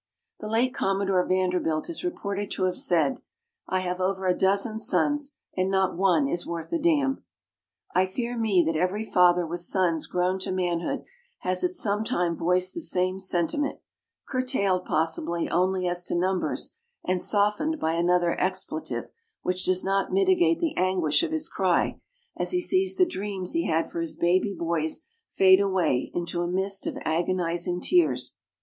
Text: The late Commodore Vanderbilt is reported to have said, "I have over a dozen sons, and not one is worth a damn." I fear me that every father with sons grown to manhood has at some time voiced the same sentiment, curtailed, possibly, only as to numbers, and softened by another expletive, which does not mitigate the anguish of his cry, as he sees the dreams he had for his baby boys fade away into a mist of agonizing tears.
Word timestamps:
The 0.39 0.47
late 0.49 0.73
Commodore 0.73 1.23
Vanderbilt 1.27 1.87
is 1.87 2.03
reported 2.03 2.49
to 2.53 2.63
have 2.63 2.75
said, 2.75 3.21
"I 3.67 3.81
have 3.81 4.01
over 4.01 4.25
a 4.25 4.33
dozen 4.33 4.79
sons, 4.79 5.35
and 5.55 5.69
not 5.69 5.95
one 5.95 6.27
is 6.27 6.43
worth 6.43 6.73
a 6.73 6.79
damn." 6.79 7.23
I 7.93 8.07
fear 8.07 8.35
me 8.35 8.63
that 8.65 8.75
every 8.75 9.05
father 9.05 9.45
with 9.45 9.59
sons 9.59 10.07
grown 10.07 10.39
to 10.39 10.51
manhood 10.51 11.03
has 11.41 11.63
at 11.63 11.75
some 11.75 12.03
time 12.03 12.35
voiced 12.35 12.73
the 12.73 12.81
same 12.81 13.19
sentiment, 13.19 13.77
curtailed, 14.27 14.85
possibly, 14.85 15.47
only 15.51 15.87
as 15.87 16.03
to 16.05 16.15
numbers, 16.15 16.71
and 17.07 17.21
softened 17.21 17.79
by 17.79 17.93
another 17.93 18.31
expletive, 18.41 19.11
which 19.43 19.65
does 19.65 19.83
not 19.83 20.11
mitigate 20.11 20.59
the 20.59 20.75
anguish 20.77 21.21
of 21.21 21.31
his 21.31 21.47
cry, 21.47 22.01
as 22.35 22.49
he 22.49 22.59
sees 22.59 22.95
the 22.95 23.05
dreams 23.05 23.53
he 23.53 23.67
had 23.67 23.87
for 23.91 24.01
his 24.01 24.15
baby 24.15 24.55
boys 24.57 25.01
fade 25.29 25.59
away 25.61 26.09
into 26.15 26.41
a 26.41 26.47
mist 26.47 26.87
of 26.87 26.97
agonizing 27.05 27.79
tears. 27.79 28.37